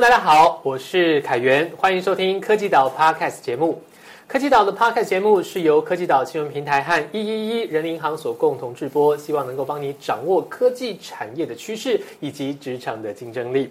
[0.00, 3.80] 大家好，我是凯源，欢迎收听科技岛 Podcast 节目。
[4.26, 13.70] 科技岛的 Podcast 节目是由科技岛新闻平台和一一一人民银行所共同制播，希望能够帮你掌握科技产业的趋势以及职场的竞争力。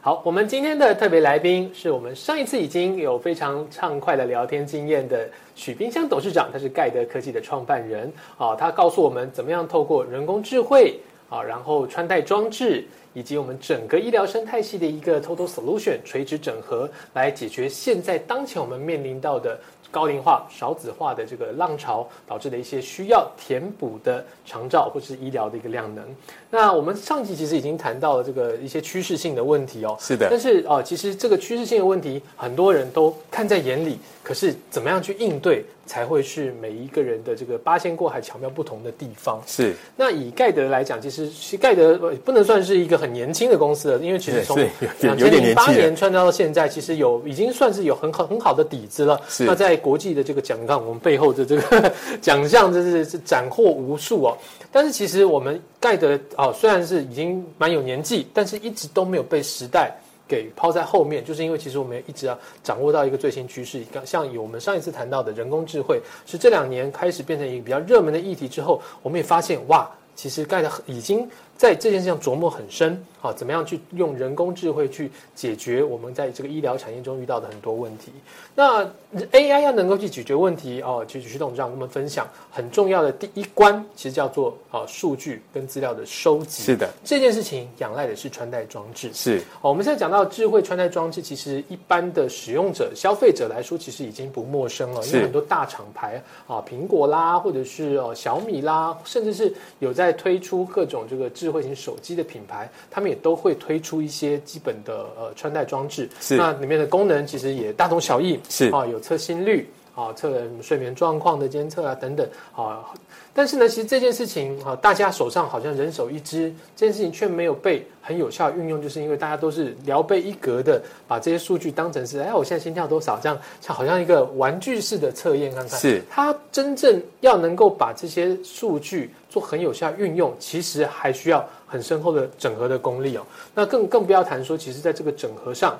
[0.00, 10.98] 好，我们今天的特别来宾是我们上一次已经有非常畅快的聊天经验的许冰箱董事长，他是盖德科技的创办人啊，他告诉我们怎么样透过人工智慧
[11.30, 12.86] 啊，然后穿戴装置。
[13.12, 19.58] 以及我们整个医疗生态系的一个 total solution 垂直整合，来解决现在当前我们面临到的
[19.90, 26.04] 高龄化、少子化的这个浪潮导致的一些需要填补的长照或是医疗的一个量能。
[26.50, 30.28] 那我们上集其实已经谈到了这个一些趋势性的问题哦，是的。
[30.30, 35.64] 但是哦，其实这个趋势性的问题，很多人都看在眼里，可是怎么样去应对？
[35.90, 39.42] 才会是每一个人的这个八仙过海巧妙不同的地方。
[39.44, 39.74] 是。
[39.96, 44.56] 那以盖德来讲，其实是盖德不能算是一个很年轻的公司了，因为其实从
[45.00, 49.20] 两千零八年创造到现在，其实有已经算是有很好很好的底子了。
[49.28, 49.44] 是。
[49.44, 54.38] 那在国际的这个奖，项我们背后的这个 奖项，真是是斩获无数哦。
[54.70, 59.92] 但是其实我们盖德哦，虽然是已经蛮有年纪，但是一直都没有被时代。
[60.30, 71.28] 给抛在后面，就是因为其实我们一直要掌握到一个最新趋势，刚像以我们上一次谈到的人工智慧，是这两年开始变成一个比较热门的议题之后，我们也发现哇，其实盖的已经
[71.60, 73.04] 在这件事上琢磨很深。
[73.20, 78.10] 啊，怎么样去用人工智慧去解决我们在这个医疗产业中遇到的很多问题？
[78.54, 78.82] 那
[79.30, 86.62] AI 要能够去解决问题哦，其实徐董事长跟我们分享很重要的第一关，其实叫做啊数据跟资料的收集。
[86.62, 89.10] 是的，这件事情仰赖的是穿戴装置。
[89.12, 103.10] 是，哦，我们现在讲到智慧穿戴装置，其实一般的使用者、消费者来说，其实已经不陌生了，因为很多大厂牌啊，苹果啦，或者是哦小米啦，甚至是有在推出各种这个智慧型手机的品牌，他们。
[103.10, 106.36] 也都会推出一些基本的呃穿戴装置，是。
[106.36, 108.70] 那里面的功能其实也大同小异，是。
[108.70, 112.84] 啊，有测心率啊，测睡眠状况的监测啊等等啊。
[113.32, 125.78] 但是呢，其实这件事情啊，大家手上好像人手一支，这件事情却没有被很有效运用，就是因为大家都是聊备一格的，把这些数据当成是，哎，我现在心跳多少，这样像好像一个玩具式的测验看看。
[125.78, 133.22] 是它真正要能够把这些数据做很有效运用，其实还需要很深厚的整合的功力哦。
[133.54, 135.78] 那更更不要谈说，其实在这个整合上。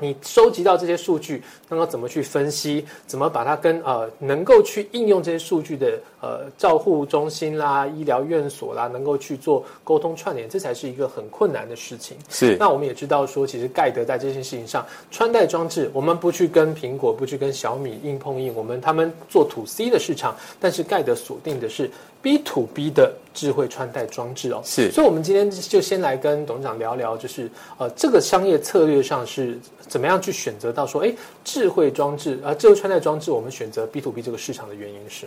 [0.00, 2.84] 你收集到这些数据，那么怎么去分析？
[3.06, 12.16] 怎么把它跟呃能够去应用这些数据的呃照护中心啦、医疗院所啦，能够去做沟通串联，这才是一个很困难的事情。
[12.28, 12.56] 是。
[12.58, 21.90] 那我们也知道说，其实盖德在这件事情上，穿戴装置，我们不去跟苹果，不去跟小米硬碰硬，我们他们做 to C 的市场，但是盖德锁定的是
[22.26, 24.60] B to B 的智慧穿戴装置哦。
[24.64, 24.90] 是。
[24.90, 27.48] 所以，我们今天就先来跟董事长聊聊，就是
[27.78, 29.56] 呃这个商业策略上是。
[29.88, 35.26] 怎么样去选择到说，哎，智慧装置啊，智慧穿戴装置，我们选择 B to B 这个市场的原因是，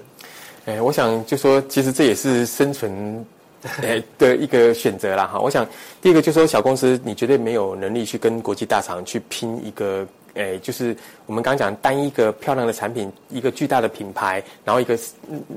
[0.66, 3.26] 哎，我想就说，其实这也是生存，
[3.82, 5.40] 哎的一个选择啦哈。
[5.40, 5.66] 我想
[6.02, 10.06] 第一个就说，小公司你绝对没有能力去跟国际大厂去拼一个。
[10.34, 10.96] 诶，就是
[11.26, 14.98] 我们刚讲单一个漂亮的产品，一个巨大的品牌，然后一个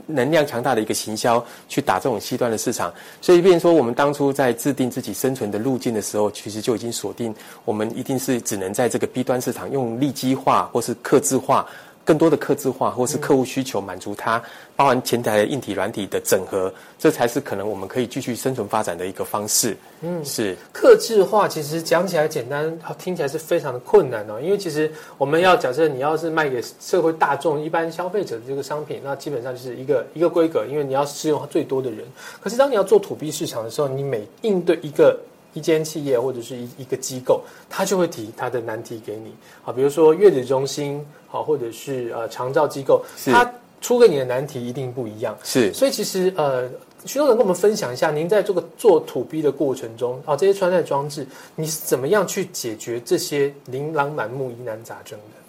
[0.07, 2.93] 能量强大的一个行销，去打这种西端的市场。
[3.21, 7.35] 所以，变说我们当初在制定自己生存的路径的时候，其实就已经锁定，
[7.65, 11.67] 我们一定是只能在这个 B 端市场用利基化或是刻字化。
[12.05, 14.43] 更多的客制化，或是客户需求满足它，
[14.75, 19.77] 包含前台的硬体、软体的整合，这才是可能我们可以继续生存发展的一个方式。
[20.01, 24.41] 嗯，是客制化，其实讲起来简单，听起来是非常的困难哦。
[24.41, 32.05] 因为其实我们要假设你要是卖给社会大众、一般消费者的这个商品，那基本上就是一个一个规格，因为你要适用最多的人。
[32.41, 35.17] 可是当你要做土 B 市场的时候，你每应对一个
[35.55, 41.05] 一间企业或者是一一个机构，他就会提他的难题给你啊，比如说月子中心。
[41.33, 45.35] 好，或者是呃长照机构，他出给你的难题一定不一样。
[45.43, 46.69] 是，所以其实呃，
[47.07, 51.27] 徐总能跟我们分享一下，您在这个做土逼的过程中，啊，这些穿戴装置，
[51.57, 55.42] 你是怎么样去解决这些琳琅满目疑难杂症的？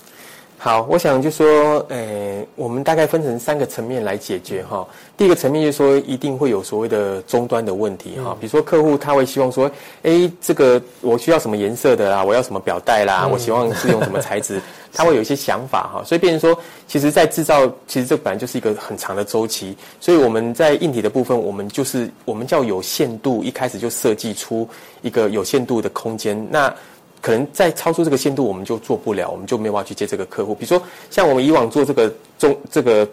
[0.63, 4.88] 好，我想就说，呃，我们大概分成三个层面来解决哈。
[5.18, 9.69] 第一个层面就是说，一定会有所谓的终端的问题哈，比如说客户他会希望说，
[10.04, 14.62] 哎，这个我需要什么颜色的啦，我要什么表带啦，我希望是用什么材质，
[14.94, 16.04] 他会有一些想法哈。
[16.06, 16.57] 所以变成说，
[16.88, 19.75] 其实，在制造，其实这本来就是一个很长的周期。
[20.00, 24.66] 所以我们在硬体的部分，我们就是我们叫有限度，一开始就设计出
[25.01, 26.48] 一个有限度的空间。
[26.50, 26.74] 那
[27.23, 30.53] 可能在超出这个限度，我们就做不了，我们就没有办法去接这个客户。
[30.53, 33.07] 比如说，像我们以往做这个中这个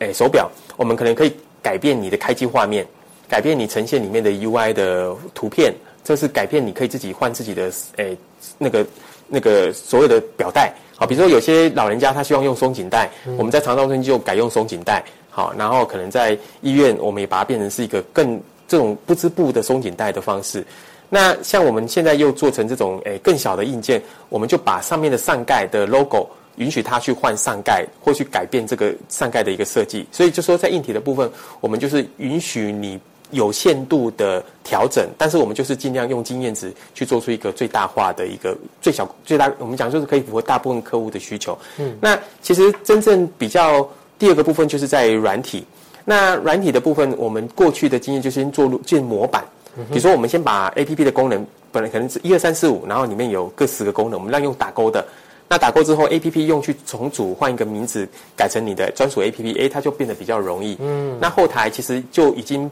[0.00, 1.32] 诶手表，我们可能可以
[1.62, 2.86] 改变你的开机画面，
[3.26, 5.74] 改变你呈现里面的 UI 的图片，
[6.04, 8.14] 这是改变你可以自己换自己的诶
[8.58, 8.86] 那个
[9.26, 10.70] 那个所谓的表带。
[10.94, 15.02] 好，比如说有些老人家他希望用松紧带，我们在肠道中心就改用松紧带。
[15.30, 18.38] 好，然后可能在医院，我们也把它变成是一个更
[18.68, 20.62] 这种不织布的松紧带的方式。
[21.08, 30.06] 那像我们现在又做成这种诶更小的硬件，我们就把上面的上盖的 logo 允许它去换上盖，或去改变这个上盖的一个设计。
[30.10, 31.30] 所以就说在硬体的部分，
[31.60, 32.98] 我们就是允许你
[33.30, 41.56] 有限度的调整，但是我们就是尽量用经验值去做出一个最大化的一个最小最大，我们讲就是可以符合大部分客户的需求。
[41.78, 43.88] 嗯，那其实真正比较。
[44.18, 45.62] 第二个部分就是在软体，
[46.02, 49.44] 那软体的部分，我们过去的经验就先做建模板。
[49.90, 55.04] 比如说，我们先把 A P P 的功能，本来可能是一二三四五，然后里面有各十个功能，我们让用打勾的。
[55.48, 60.76] 那打勾之后，A P P 用去重组，换一个名字，改成你的专属 A P P，哎，它就变得比较容易。
[60.80, 62.68] 嗯，那后台其实就已经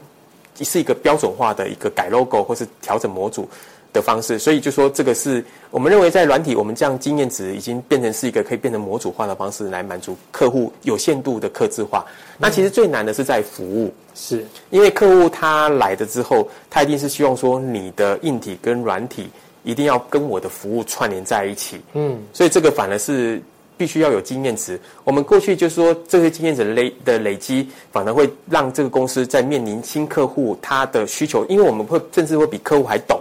[0.59, 3.47] 是一个标准化的一个改 logo 或是调整模组。
[3.95, 12.05] 的方式，所以就说这个是我们认为在软体，我们这样经验值已经变成是一个可以变成模组化的方式来满足客户有限度的客制化。
[12.37, 19.29] 那其实最难的是在服务，是因为客户他来的之后，他一定是希望说你的硬体跟软体
[19.63, 21.79] 一定要跟我的服务串联在一起。
[21.93, 23.41] 嗯，所以这个反而是
[23.77, 24.79] 必须要有经验值。
[25.03, 33.19] 我们过去就是说这些经验值累的累积，反而会让这个公司在面临新客户他的需求，因为我们会甚至会比客户还懂。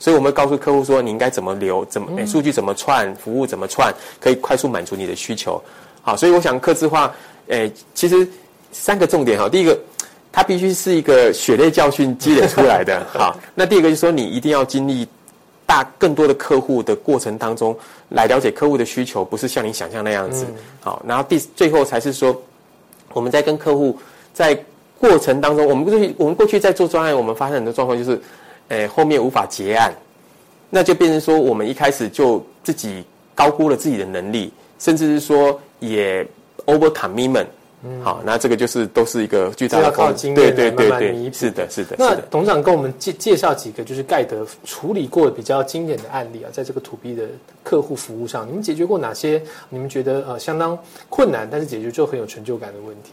[0.00, 5.62] 所以我们告诉客户说，你应该怎么留，怎么数据怎么串，服务怎么串，可以快速满足你的需求。
[6.00, 7.14] 好，所以我想客制化，
[7.48, 8.26] 诶，其实
[8.72, 9.46] 三个重点哈。
[9.46, 9.78] 第一个，
[10.32, 13.06] 它必须是一个血泪教训积累出来的。
[13.12, 15.06] 好，那第二个就是说，你一定要经历
[15.66, 17.76] 大更多的客户的过程当中，
[18.08, 20.46] 来了解客户的需求，不是像你想象那样子。
[20.80, 22.34] 好，然后第最后才是说，
[23.12, 23.98] 我们在跟客户
[24.32, 24.58] 在
[24.98, 28.18] 过程当中，我们过去我们过去在做专案，我们发现很多状况就是。
[28.70, 29.92] 诶，后面无法结案，
[30.70, 36.26] 那就变成说，我们一开始就自己高估了自己的能力，甚至是说也
[36.66, 37.46] over commitment。
[37.82, 41.96] 嗯，好，那这个就是都是一个巨大的靠经验对对对，是的，是的。
[41.98, 47.24] 那董事长跟我们介介绍几个就是盖德处理过比较经典的案例啊，在这个 to B 的
[47.64, 49.42] 客户服务上，你们解决过哪些？
[49.70, 50.78] 你们觉得呃相当
[51.08, 53.12] 困难，但是解决就很有成就感的问题？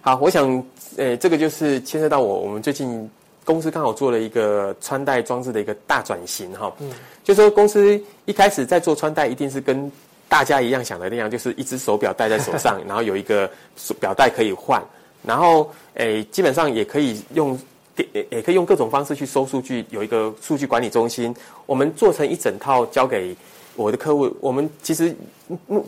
[0.00, 0.64] 好，我想，
[0.96, 3.10] 诶，这个就是牵涉到我我们最近。
[3.44, 6.90] 公司刚好做了一个穿戴装置的一个大转型，哈，嗯，
[7.22, 9.90] 就说公司一开始在做穿戴，一定是跟
[10.28, 13.48] 大家一样想的那样，就是一只手表戴在手上，然后有一个
[14.00, 14.82] 表带可以换，
[15.22, 17.58] 然后诶，基本上也可以用，
[17.96, 21.34] 也也可以用各种方式去收数据，有一个数据管理中心，
[21.66, 23.36] 我们做成一整套交给
[23.76, 24.34] 我的客户。
[24.40, 25.14] 我们其实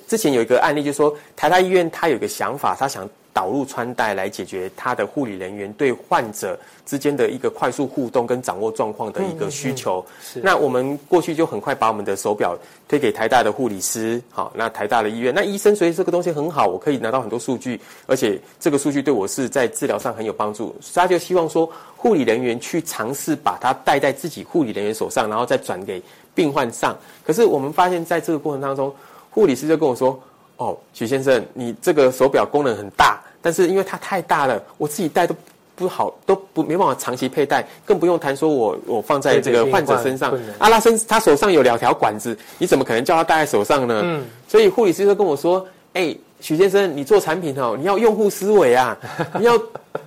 [0.07, 3.09] 之前有一个案例，就是说台大医院他有个想法，他想。
[3.37, 10.03] 导入穿戴来解决他的护理人员对患者之间的一个快速互动跟掌握状况的一个需求。
[10.23, 10.41] 是。
[10.41, 12.57] 那我们过去就很快把我们的手表
[12.89, 20.75] 推给台大的护理师，好，那台大的医院，那医生所以这个东西很好，我可以拿到很多数据，而且这个数据对我是在治疗上很有帮助。
[20.95, 26.03] 他就希望说护理人员去尝试把它戴在自己护理人员手上，然后再转给
[26.35, 26.97] 病患上。
[27.23, 28.91] 可是我们发现在这个过程当中，
[29.31, 30.19] 护理师就跟我说。
[30.59, 35.33] 哦，许先生，你这个手表功能很大，但是因为它太大了，我自己戴都
[35.77, 40.37] 不好，都不没办法长期佩戴，更不用谈说我我放在这个患者身上。
[40.59, 44.01] 阿拉森他手上有两条管子，你怎么可能叫他戴在手上呢？
[44.03, 48.99] 嗯，所以护理师就跟我说：“哎，许先生，你做产品哦，你要用户思维啊，
[49.39, 49.57] 你要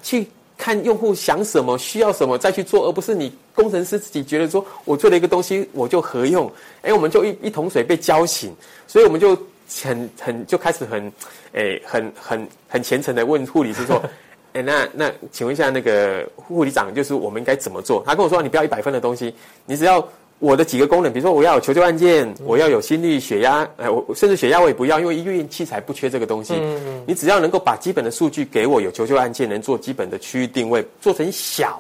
[0.04, 6.52] 去看用户想什么，需要什么再去做，而不是你工程师自己觉得说我做了一个东西我就合用。
[6.82, 8.54] 哎，我们就一一桶水被浇醒，
[8.86, 9.38] 所以我们就。”
[9.84, 11.12] 很很就开始很，
[11.54, 14.02] 诶，很很很虔诚的问护理师说，
[14.54, 18.04] 诶，那那请问一下那个护理长，就是我们应该怎么做？
[18.06, 19.34] 他跟我说，你不要一百分的东西，
[19.66, 20.04] 你只要
[20.40, 26.56] 我的几个功能，比如说我要有求救按键，我要有心率、血压，哎，我甚至血压我也不要，因为医院器材不缺这个东西。
[26.56, 27.04] 嗯嗯。
[27.06, 31.80] 你只要能够把基本的数据给我，有求救按键，能做基本的区域定位，做成小，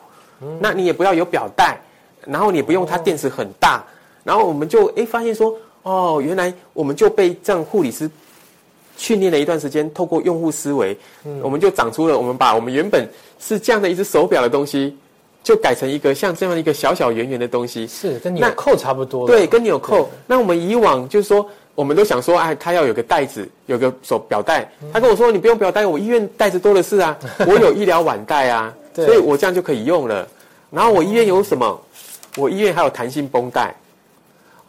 [0.60, 1.76] 那你也不要有表带，
[2.28, 3.84] 然后你不用它电池很大，
[4.24, 5.58] 然后我们就诶发现说。
[5.84, 8.10] 哦，原来我们就被这样护理师
[8.98, 10.98] 训练了一段时间，透过用户思维，
[11.42, 13.08] 我们就长出了我们把我们原本
[13.40, 14.96] 是这样的一只手表的东西，
[15.42, 19.26] 就改成一个像这样一个小小圆圆的东西，是跟纽扣差不多。
[19.26, 20.10] 对，跟纽扣。
[20.28, 21.46] 那我们以往就是说，
[21.76, 24.70] 我们都想说，哎，他要有个袋子，有个手表带。
[24.92, 27.18] 他跟我说，你不用表带，我医院袋子多的是啊，
[27.48, 30.28] 我有医疗腕带啊，所以我这样就可以用了。
[30.70, 31.82] 然后我医院有什么？
[32.36, 33.74] 我医院还有弹性绷带。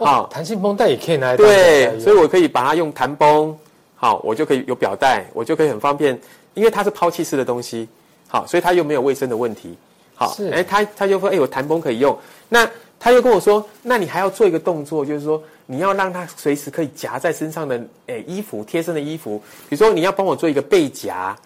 [0.04, 3.56] 好，弹性绷带也可以拿来对，所以我可以把它用弹绷，
[3.94, 6.18] 好，我就可以有表带，我就可以很方便，
[6.54, 7.86] 因为它是抛弃式的东西，
[8.28, 9.76] 好，所以它又没有卫生的问题，
[10.14, 12.16] 好，哎，他他就说，哎，我弹绷可以用，
[12.48, 21.36] 那他又跟我说，那你还要做一个动作，就是说你要让它随时可以夹在身上的诶衣服贴身的衣服，比如说你要帮我做一个背夹，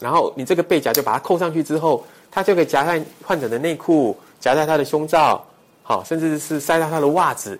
[0.00, 5.44] 然后你这个背夹就把它扣上去之后，它就可以夹在患者的内裤，夹在他的胸罩，
[5.90, 7.58] 好，甚至是塞到他的袜子，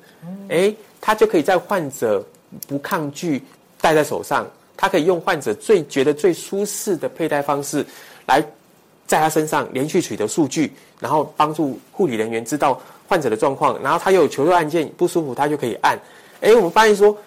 [0.49, 2.25] 哎，他就可以在患者
[2.69, 3.43] 不抗拒
[3.81, 4.47] 戴在手上，
[4.77, 7.85] 他可以用患者最觉得最舒适的佩戴方式
[8.27, 8.41] 来。
[9.11, 15.99] 在他身上连续取得数据，然后帮助护理人员知道患者的状况，然后他又有求救按键不舒服，他就可以按。
[16.41, 17.19] 哎，我们发现说，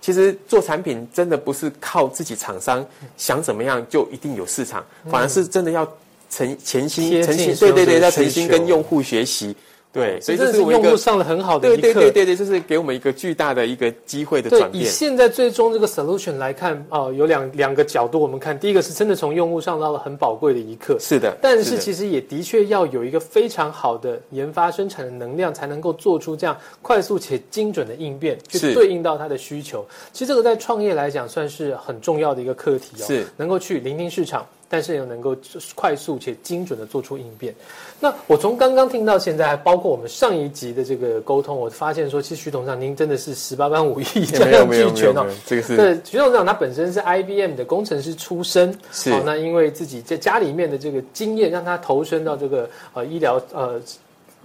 [0.00, 5.84] 其实做产品真的不是靠自己厂商想怎么样就一定有市场，反而是真的要
[6.30, 9.56] 诚潜心诚心对对对，要诚心跟用户学习。
[9.92, 11.82] 对，所以这是用户上了很好的一课。
[11.82, 14.82] 对对对对对，就是给我们一个巨大的一个机会的转变。
[14.82, 18.58] 以现在最终这个 solution 来看，哦，有两两个角度我们看。
[18.58, 20.96] 第一个是真的从用户上到了很宝贵的一课。
[20.98, 21.36] 是的。
[21.42, 29.84] 但是其实也的确要有一个非常好的研发生产的能量，才能够做出这样快速且精准的应变，去对应到它的需求。
[30.10, 33.04] 其实这个在创业来讲算是很重要的一个课题哦。
[33.06, 33.26] 是。
[33.36, 34.46] 能够去聆听市场。
[34.72, 35.36] 但是又能够
[35.74, 37.54] 快速且精准的做出应变。
[38.00, 45.26] 那我从刚刚听到现在，还包括我们上一集的这个沟通，我发现说，其实徐董事长您真的是十八般武艺这样俱全哦。
[45.44, 53.78] 这个是对徐董事长他本身是 IBM 的工程师出身，是那因为自己在家里面的这个经验，让他投身到这个呃医疗呃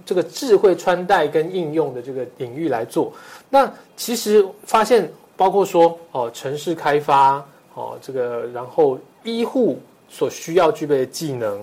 [0.06, 3.14] 这个智慧穿戴跟应用的这个领域来做。
[3.50, 7.42] 那其实发现，包括说哦城市开发
[7.76, 9.80] 哦这个，然后医护。
[10.10, 11.60] 所需要具备的技能，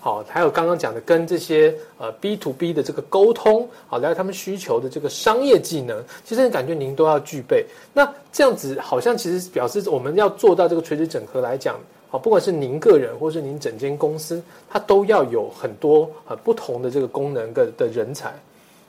[0.00, 7.66] 好，还有刚刚讲的跟这些呃 B to B 的这个沟通，好，了解他们需求的这个商业技能，其实感觉您都要具备。
[7.92, 11.76] 那这样子好像其实表示我们要做到这个垂直整合来讲，
[12.08, 18.32] 好，不管是您个人或是您整间公司，它都要有很多呃不同的这个功能的的人才。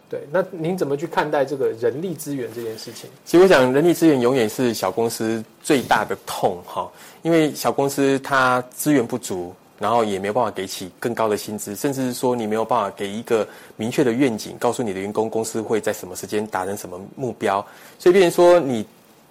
[0.09, 3.07] 对，那您怎么去看待这个人力资源这件事情？
[3.25, 6.89] 其实我想，人力资源永远是小公司最大的痛哈，
[7.21, 17.63] 因为小公司它资源不足，然后也没有办法给起更高的薪资，甚至是说你没有办法给一个明确的愿景，告诉你的员工公司会在什么时间达成什么目标，
[17.99, 18.83] 所以变成说你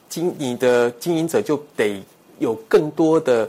[0.08, 2.00] 经你的经营者就得
[2.38, 3.49] 有更多的。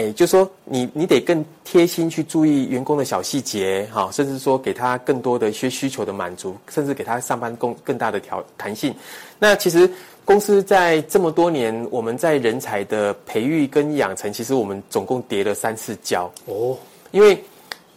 [0.00, 8.94] 哎，就说你你得更贴心去注意员工的小细节，哈，甚至说给他更多的一些需求的满足，甚至给他上班更更大的调弹性。
[9.38, 9.90] 那其实
[10.24, 16.74] 公司在这么多年，我们在人才的培育跟养成，其实我们总共叠了三次跤哦，
[17.10, 17.38] 因为。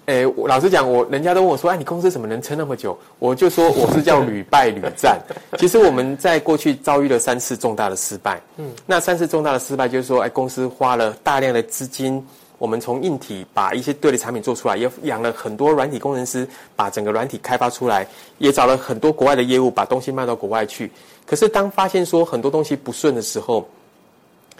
[0.05, 5.17] 诶，老实讲，我人家都问我说：“哎，你公司怎么能撑那么久？”我就说我是叫屡败屡战。
[5.57, 8.41] 其实我们在过去遭遇了三次重大的失败。
[8.57, 12.21] 嗯，那三次重大的失败就是说，哎，公司花了大量的资金，
[12.57, 16.45] 我们从硬体把一些对的产品做出来，也养了很多软体工程师，
[16.75, 18.05] 把整个软体开发出来，
[18.39, 20.91] 也找了很多国外的业务，把东西卖到国外去。
[21.25, 23.65] 可是当发现说很多东西不顺的时候，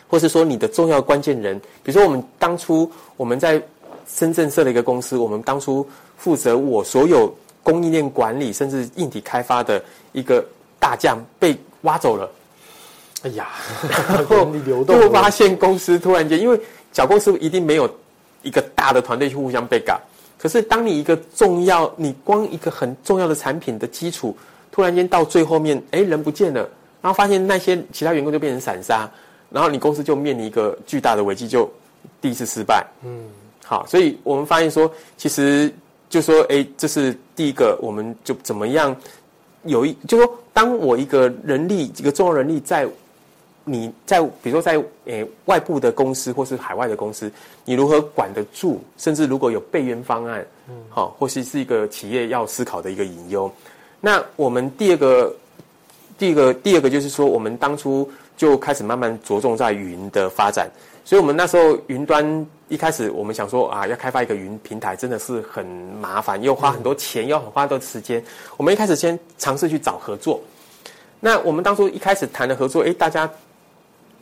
[0.07, 3.62] 或是说你的重要关键人，比如说我们当初我们在。
[4.07, 10.43] 深圳设了一个公司，我们当初负责我所有供应链管理，甚至硬体开发的一个
[10.79, 12.29] 大将被挖走了。
[13.24, 13.48] 哎呀，
[13.89, 14.51] 然后
[14.88, 16.60] 又发现公司突然间，因为
[16.91, 17.89] 小公司一定没有
[18.41, 19.98] 一个大的团队去互相被搞。
[20.38, 24.36] 可是当你一个重要，你光一个很重要的产品的基础，
[24.74, 26.60] 突然间到最后面，哎，人不见了，
[27.01, 29.10] 然后发现那些其他员工就变成散沙，
[29.50, 31.72] 然后你公司就面临一个巨大的危机，就
[32.19, 32.86] 第一次失败。
[33.05, 33.24] 嗯。
[33.63, 35.74] 好，所以我们发现说，其实
[36.10, 38.96] 就说，哎，这是第一个，我们就怎么样
[39.63, 42.88] 有一，就说，当我一个人力，一个重要人力在
[43.63, 47.32] 你在，比如说在诶外部的公司或是海外的公司，
[47.63, 48.79] 你如何管得住？
[48.98, 53.50] 甚至如果有备援方案，嗯，好，或是是一个企业要思考的一个隐忧。
[54.01, 55.34] 那我们第二个，
[56.17, 60.70] 第一个，第二个就是说，我们当初就开始慢慢着重在云的发展。
[61.05, 68.24] 所以，我们那时候云端一开始，我们想说啊，要开发一个云平台，真的是很麻烦，又花很多钱，又很花很多时间。
[68.58, 70.42] 我们一开始先尝试去找合作。
[71.20, 73.30] 那我们当初一开始谈的合作，哎，大家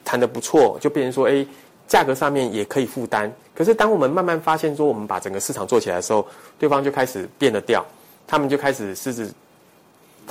[0.03, 1.48] 谈的不错，就变成说，哎，
[1.88, 3.31] 价格上面也可以负担。
[3.55, 6.27] 可是，当我们慢慢发现说，我们把整个市场做起来的时候，
[6.60, 7.86] 对方就开始变了调，
[8.27, 9.34] 他们就开始狮子。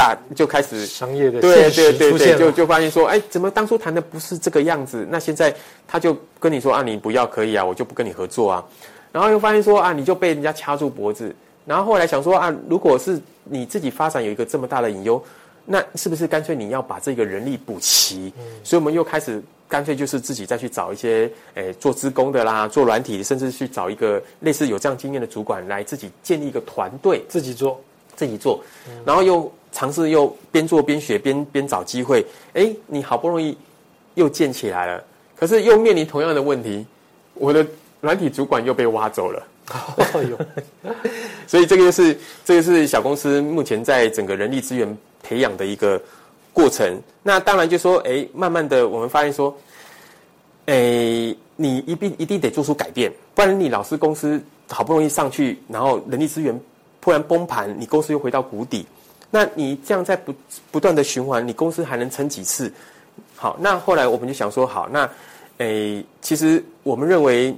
[0.01, 5.07] 大就开始商业的对对对对，就就发现说，哎，怎么当初谈的不是这个样子？
[5.11, 5.55] 那现在
[5.87, 8.65] 他就跟你说啊，你不要可以啊，我就不跟你合作啊。
[9.13, 11.35] 然后又发现说啊，你就被人家掐住脖子。
[11.67, 15.23] 然后后来想说啊，如果是你自己发展有一个这么大的隐忧，
[15.67, 18.33] 那是不是干脆你要把这个人力补齐？
[18.65, 27.79] 所以我们又开始干脆就是自己再去找一些诶做资工的啦，做软体，甚至去找一个类似有这样经验的主管来自己建立一个团队，自己做。
[28.17, 28.63] 自己做，
[29.03, 32.25] 然后又尝试又边做边学边边找机会，
[32.55, 33.57] 哎，你好不容易
[34.15, 35.05] 又建起来了，
[35.37, 36.85] 可是又面临同样的问题，
[37.35, 37.67] 我的
[38.01, 39.47] 软体主管又被挖走了。
[39.97, 40.37] 哎呦，
[41.47, 46.01] 所以这个就是这个是小公司目前在整个人力资源培养的一个
[46.53, 47.01] 过程。
[47.23, 49.57] 那当然就说，哎，慢慢的我们发现说，
[50.67, 50.75] 哎，
[51.55, 56.61] 你一定一定得做出改变，不然你老是公司好不容易上去，然后人力资源
[57.01, 58.85] 突然崩盘，你公司又回到谷底，
[59.31, 60.35] 那你这样在不
[60.71, 62.73] 不断的循环，你公司还能撑几次？
[63.37, 65.11] 好，那后来我们就想说，好，那
[65.59, 67.57] 诶，其实我们认为。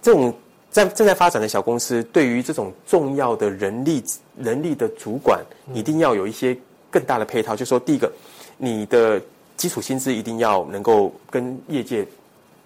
[0.00, 0.32] 这种
[0.70, 4.02] 在正在发展的小公司，对于这种重要的人力
[4.38, 5.44] 人力的主管，
[5.74, 6.56] 一定要有一些
[6.90, 7.54] 更大的配套。
[7.54, 8.10] 就说第一个，
[8.56, 9.20] 你的
[9.54, 12.08] 基础薪资一定要能够跟业界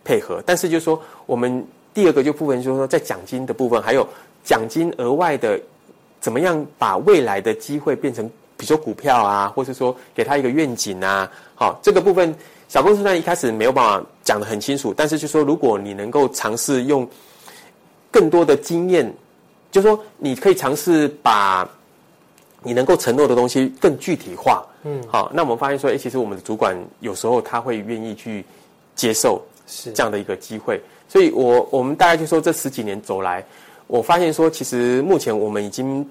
[0.05, 0.41] 配合。
[0.47, 4.07] 但是就说我们第二个就部分就是说，在奖金的部分，还有
[4.45, 5.61] 奖金额外的，
[6.21, 12.35] 怎么样把未来的机会变成，比如说股票啊，或是说给他一个愿景啊，好，这个部分。
[12.69, 17.05] 小公司呢一开始没有办法讲得很清楚，但是就说如果你能够尝试用
[18.13, 19.13] 更多的经验，
[19.73, 21.69] 就说你可以尝试把
[22.63, 28.45] 你能够承诺的东西更具体化，嗯，好，那我们发现说，哎，其实我们的主管有时候他会愿意去
[28.95, 33.45] 接受是这样的一个机会，所以我我们大概就说这十几年走来，
[33.91, 36.09] 我发现说，其实目前我们已经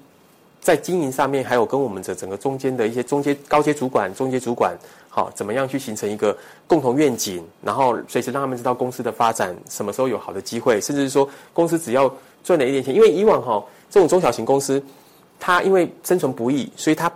[0.60, 4.76] 在经营上面，还有跟我们的整个中间的一些中间高阶主管、中阶主管。
[5.08, 12.12] 好，怎么样去形成一个共同愿景，然后随时让他们知道公司的发展什么时候有好的机会，甚至是说公司只要
[12.44, 14.80] 赚了一点钱，因为以往哈这种中小型公司，
[15.40, 17.10] 它因为生存不易，所以它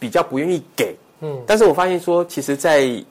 [0.00, 0.96] 比较不愿意给。
[1.20, 3.02] 嗯，但是我发现说，其实，在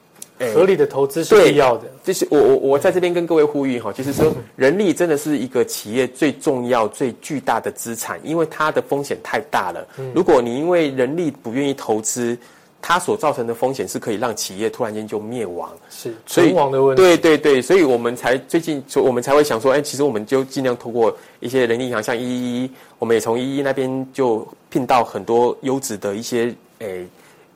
[0.54, 1.84] 合理的投资是必要的。
[2.04, 9.88] 就是我我我在这边跟各位呼吁哈，就是说人力真的是一个企业最重要、最巨大的资产，因为它的风险太大了。
[10.14, 12.38] 如果你因为人力不愿意投资，
[12.80, 17.02] 它所造成的风险是可以让企业突然间就灭亡，是存亡的问题。
[17.02, 27.06] 对对对，所以我们才最近，我们才会想说，哎，其实我们就尽量通过一些人力银行，像一一一，我们也从一一那边就聘到很多优质的一些诶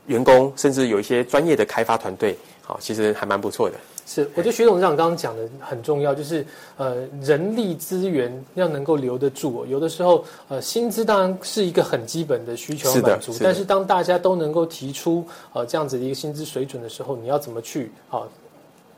[0.08, 3.76] 员工，甚至有一些专业的开发团队，好，其实还蛮不错的。
[4.06, 6.46] 是，我觉得徐董事长刚刚讲的很重要，就是
[6.76, 9.66] 呃，人力资源要能够留得住。
[9.66, 18.24] 有的时候，呃，薪资当然是一个很基本的需求满足，但是当大家都能够提出呃这样子的一个薪资水准的时候，你要怎么去啊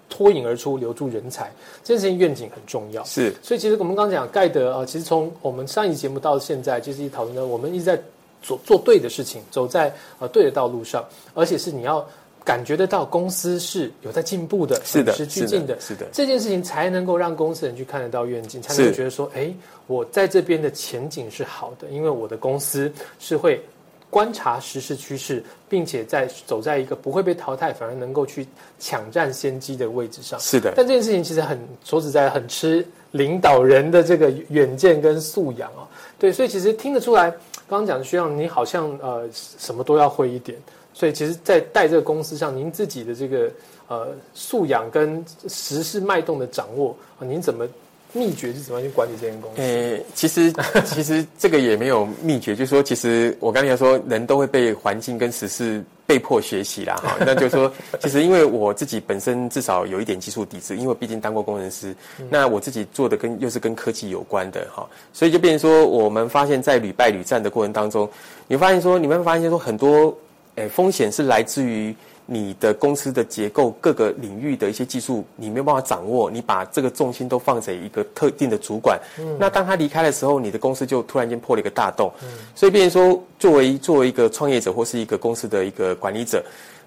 [0.09, 1.51] 脱颖而出，留住人才？
[1.83, 3.03] 这件事情愿景很重要。
[3.03, 8.01] 是，所以其实我们刚刚讲盖德啊，其实从我们上一集节目到现在，就是一讨论呢，我们一直在
[8.41, 12.03] 做做对的事情，走在呃对的道路上，而且是你要。
[12.45, 16.05] 感觉得到公司是有在进步的，是的，是趋近的，是的。
[16.11, 19.53] 这件事情才能够让公司人去看得到愿景，才能够觉得说，哎，
[19.87, 23.61] 我在这边的前景是好的，因为我的公司是会
[24.09, 28.45] 观察时事趋势，并且在走在一个不会被淘汰，反而能够去
[28.77, 30.39] 抢占先机的位置上。
[30.39, 30.73] 是的。
[30.75, 35.87] 但这件事情其实很说实在，很吃领导人的这个远见跟素养啊。
[36.19, 37.31] 对，所以其实听得出来，
[37.69, 40.59] 刚刚讲的需要你好像呃什么都要会一点。
[40.93, 43.49] 所以，其实，在带这个公司上，您自己的这个
[43.87, 47.67] 呃素养跟时事脉动的掌握啊，您怎么
[48.13, 49.61] 秘诀是怎么样去管理这间公司？
[49.61, 50.53] 呃，其实
[50.85, 57.17] 其实这个也没有秘诀，就是说，其实我刚才说，人都会被环境跟时事被迫学习啦，哈。
[57.25, 61.95] 那就是说，其实因为我自己本身至少有一点技术底子，因为毕竟当过工程师，
[62.29, 68.07] 那我自己做的跟又是跟科技有关的哈，所以就变成说，我们发现，在屡败屡战的过程当中，
[68.47, 70.15] 你发现说，你们发现说很多。
[70.55, 76.29] 诶，风险是来自于你的公司的结构各个领域的一些技术，你没有办法掌握。
[76.31, 82.11] 你把这个重心都放在一个特定的主管，嗯那当他离开的时候，你的公司就突然间破了一个大洞。
[82.55, 86.41] 所以，变成说，作为作为一个创业者或是一个公司的一个管理者，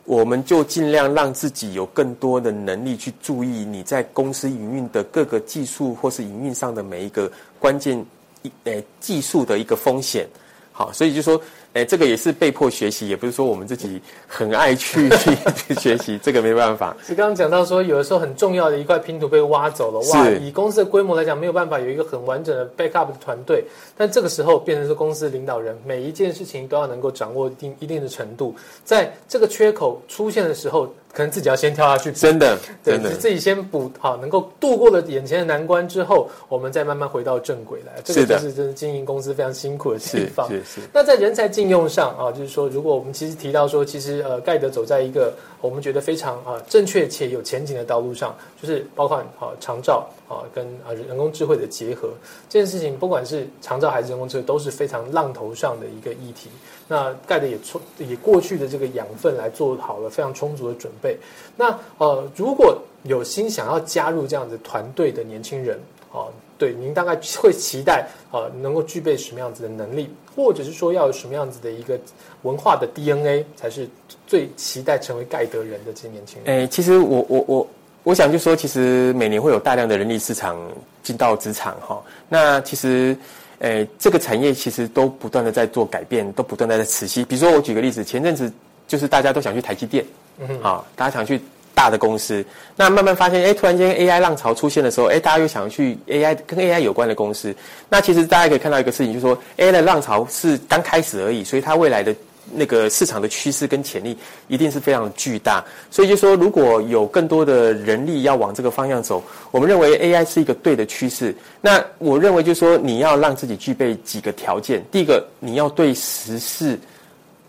[0.04, 8.02] 我们就尽量让自己有更多的能力去注意你在公司营运的各个技术或是营运上的每一个关键
[8.42, 10.26] 一诶技术的一个风险。
[10.72, 11.38] 好，所以就说。
[11.76, 16.96] 哎，这个也是被迫学习，也不是说我们自己很爱去去学习，这个没办法。
[17.06, 20.30] 是刚刚讲到说，有的时候很重要的一块拼图被挖走了，哇！
[20.40, 23.62] 以公司的规模来讲，没有办法有一个很完整的 backup 的团队。
[23.94, 30.90] 但这个时候变成是公司领导人，每一件事情都要能够掌握一定一定的程度，在这个缺口出现的时候。
[31.16, 37.94] 可能自己要先跳下去，真的，对，真的自己先补好，能够度过了眼前的难关之后，我们再慢慢回到正轨来。
[38.04, 40.46] 这个就是真的经营公司非常辛苦的地方。
[40.46, 52.10] 是是，那在人才禁用上啊，就是说，如果我们其实提到说，其实呃，盖德走在一个我们觉得非常啊正确且有前景的道路上，就是包括啊长照啊跟啊人工智慧的结合
[52.48, 56.48] 这件事情，不管是长照还是人工智慧，都是非常浪头上的一个议题。
[56.88, 61.16] 那盖德也充也过去的这个养分来做好了非常充足的准备。
[61.56, 65.78] 那呃，如果有心想要加入这样子团队的年轻人，
[66.12, 71.98] 哦、对，您大概会期待啊能够具备什么样子的能力，或者是说要有什么样子的一个
[72.42, 73.88] 文化的 DNA，才是
[74.26, 76.60] 最期待成为盖德人的这些年轻人。
[76.60, 77.68] 诶，其实我我我
[78.06, 80.56] 我想就说，其实每年会有大量的人力市场
[81.02, 82.00] 进到职场哈。
[82.28, 83.16] 那其实，
[83.58, 87.24] 诶，这个产业其实都不断的在做改变，都不断的在持续。
[87.24, 88.52] 比如说，我举个例子，前阵子
[88.86, 90.04] 就是大家都想去台积电，
[90.38, 91.40] 嗯，好，大家想去
[91.74, 92.44] 大的公司，
[92.76, 97.52] 那慢慢发现，哎，突然间 AI 浪潮出现的时候，哎，大家又想去 AI 跟 AI 有关的公司。
[97.88, 102.14] 那其实大家可以看到一个事情，就是说 AI 的浪潮是刚开始而已，所以它未来的
[102.52, 104.16] 那个市场的趋势跟潜力
[104.48, 105.64] 一定是非常巨大。
[105.90, 111.34] 所以就说，如果有更多的人力要往这个方向走，我们认为 AI 是一个对的趋势。
[111.60, 114.84] 那我认为就是说，你要让自己具备几个条件。
[114.90, 116.78] 第一个，你要对时事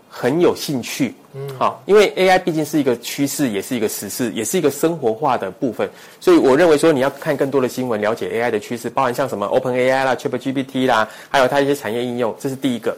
[0.08, 12.96] 很有兴趣，嗯，好，因为 AI 毕竟是一个趋势，也是一个时事，也是一个生活化的部分，所以我认为说你要看更多的新闻，了解 AI 的趋势，包含像什么 Open AI 啦、ChatGPT 啦，还有它一些产业应用，这是第一个。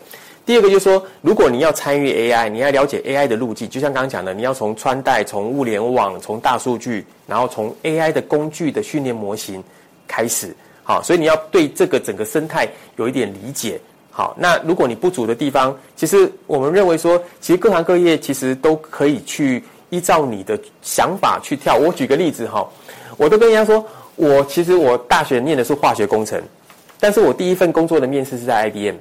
[0.50, 9.62] 第二个就是说，如果你要参与 AI，你要了解 AI 的路径，就像刚刚讲的，你要从穿戴、从物联网、从大数据，然后从 AI 的工具的训练模型
[10.08, 13.80] 开始，好，所以你要对这个整个生态有一点理解。
[14.10, 21.76] 好，那如果你不足的地方，其实我们认为说，其实各行各业其实都可以去依照你的想法去跳。
[21.76, 22.68] 我举个例子哈，
[23.16, 23.86] 我都跟人家说，
[24.16, 26.42] 我其实我大学念的是化学工程，
[26.98, 28.96] 但是我第一份工作的面试是在 IBM。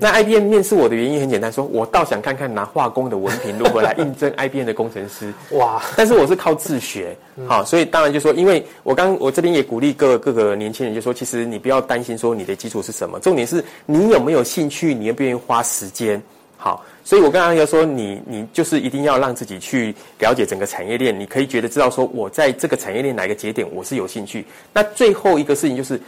[0.00, 5.32] 那 IBM 面试我的原因很简单，说我倒想看看拿化工的文凭如何来应征 IBM 的工程师。
[5.50, 7.14] 哇，但是我是靠自学，
[7.46, 16.22] 好，所以当然就说，因为我刚我这边也鼓励各各个年轻人，就说其实你不要担心说你的基础是什么，重点是你有没有兴趣，你愿不愿意花时间。
[16.56, 24.46] 好，所以我刚刚要说，你你就是一定要让自己去了解整个产业链，你可以觉得知道说我在这个产业链哪个节点我是有兴趣。
[24.72, 26.00] 那最后一个事情就是。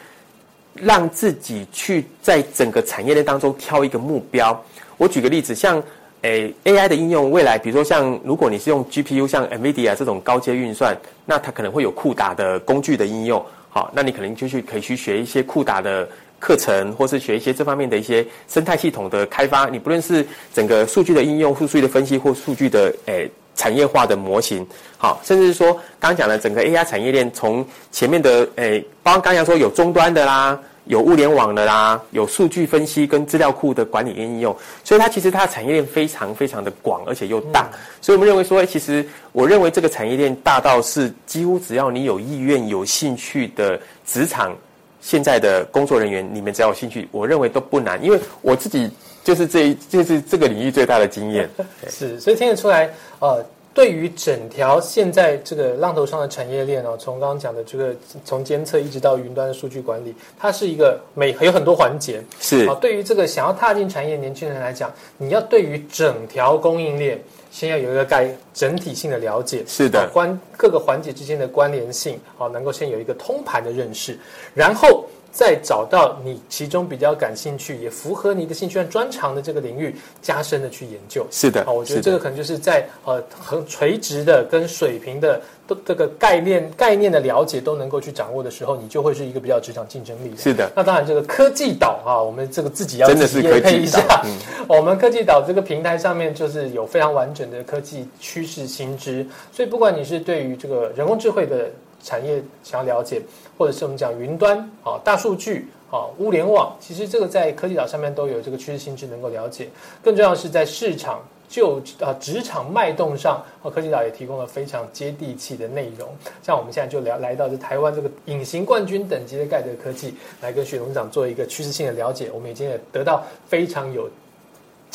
[0.77, 4.65] 让自己去在整个产业链当中挑一个目标。
[4.97, 5.83] 我举个例子，像
[6.23, 13.45] 诶 AI 的应用，未来比如说像如果你是用 GPU，像 NVIDIA 这种高阶运算，那它可能会有酷打的工具的应用。
[13.69, 16.09] 好，那你可能就去可以去学一些酷打的
[16.39, 19.69] 课程，或是学一些这方面的一些生态系统的开发。
[19.69, 23.31] 你不论是整个数据的应用、数据的分析或数据的诶。
[23.57, 24.65] 产业化的模型，
[24.99, 37.69] 好，甚至是说刚刚讲的整个 AI 产业链，从前面的诶，包括刚才说有终端的啦，有物联网的啦，有数据分析跟资料库的管理应用，所以它其实它的产业链非常非常的广，而且又大，
[38.01, 44.55] 所以我们认为说，其实我认为这个产业链大到是几乎只要你有意愿、有兴趣的职场
[45.01, 48.91] 现在的工作人员，你们只要有兴趣，我认为都不难，因为我自己
[49.27, 51.51] 就是这一就是这个领域最大的经验。
[51.91, 57.93] 是，所以听得出来，呃，对于整条现在这个浪头上的产业链哦，从刚刚讲的这个
[58.25, 62.23] 从监测一直到云端的数据管理，它是一个每有很多环节。
[62.39, 74.17] 是啊，对于这个想要踏进产业的年轻人来讲，你要对于整条供应链先要有一个概整体性的了解，是的啊关各个环节之间的关联性啊，能够先有一个通盘的认识，
[74.55, 75.05] 然后
[75.37, 81.27] 再找到你其中比较感兴趣，也符合你的兴趣和专长的这个领域，加深的去研究。
[81.31, 90.39] 是的啊，我觉得这个可能就是在呃很垂直的跟水平的都这个概念概念的了解都能够去掌握的时候，你就会是一个比较职场竞争力的。
[90.39, 94.25] 是的，那当然，这个科技岛啊，我们这个自己要真的是自己业配科技一下
[94.67, 101.71] 我们科技岛这个平台上面就是有非常完整的科技趋势新知，所以不管你是对于这个人工智慧的
[102.03, 103.23] 产业想要了解，
[103.59, 109.69] 或者是我们讲云端啊、大数据啊、物联网，其实这个在科技岛上面都有这个趋势性质能够了解。
[110.03, 116.09] 更重要的是在市场就啊职场脉动上，啊科技岛也提供了非常接地气的内容。
[116.43, 122.31] 像我们现在就聊来到这台湾这个隐形冠军等级的盖德科技，来跟许董事长做一个趋势性的了解。
[122.35, 124.11] 我们已经也得到非常有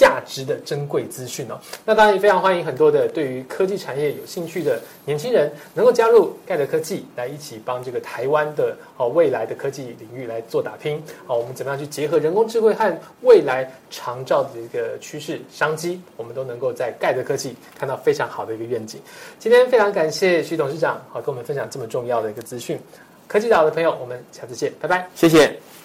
[0.01, 1.59] 价值的珍贵资讯哦。
[1.85, 10.99] 那当然也非常欢迎很多的对于科技产业有兴趣的年轻人能够加入盖德科技，来一起帮这个台湾的哦未来的科技领域来做打拼。
[11.27, 18.99] 好，我们怎么样去结合人工智慧和未来长照的一个趋势商机，我们都能够在盖德科技看到非常好的一个愿景。
[19.37, 22.79] 今天非常感谢徐董事长，好跟我们分享这么重要的一个资讯。
[23.27, 25.80] 科技岛的朋友，我们下次见，拜拜，谢谢。